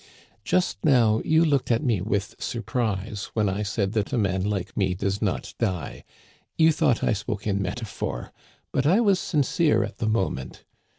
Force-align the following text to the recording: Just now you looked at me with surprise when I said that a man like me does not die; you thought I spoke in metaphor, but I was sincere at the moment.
Just 0.43 0.83
now 0.83 1.21
you 1.23 1.45
looked 1.45 1.69
at 1.69 1.83
me 1.83 2.01
with 2.01 2.33
surprise 2.39 3.29
when 3.35 3.47
I 3.47 3.61
said 3.61 3.91
that 3.93 4.11
a 4.11 4.17
man 4.17 4.43
like 4.43 4.75
me 4.75 4.95
does 4.95 5.21
not 5.21 5.53
die; 5.59 6.03
you 6.57 6.71
thought 6.71 7.03
I 7.03 7.13
spoke 7.13 7.45
in 7.45 7.61
metaphor, 7.61 8.31
but 8.71 8.87
I 8.87 8.99
was 8.99 9.19
sincere 9.19 9.83
at 9.83 9.99
the 9.99 10.09
moment. 10.09 10.63